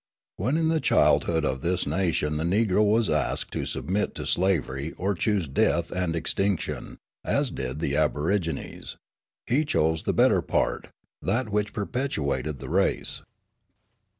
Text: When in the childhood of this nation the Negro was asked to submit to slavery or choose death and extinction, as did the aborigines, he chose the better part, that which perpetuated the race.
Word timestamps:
When 0.37 0.57
in 0.57 0.69
the 0.69 0.81
childhood 0.81 1.45
of 1.45 1.61
this 1.61 1.85
nation 1.85 2.37
the 2.37 2.43
Negro 2.43 2.83
was 2.83 3.07
asked 3.07 3.51
to 3.53 3.67
submit 3.67 4.15
to 4.15 4.25
slavery 4.25 4.93
or 4.93 5.13
choose 5.13 5.47
death 5.47 5.91
and 5.91 6.15
extinction, 6.15 6.97
as 7.23 7.51
did 7.51 7.77
the 7.77 7.95
aborigines, 7.95 8.97
he 9.45 9.63
chose 9.63 10.01
the 10.05 10.11
better 10.13 10.41
part, 10.41 10.87
that 11.21 11.49
which 11.49 11.71
perpetuated 11.71 12.57
the 12.57 12.69
race. 12.69 13.21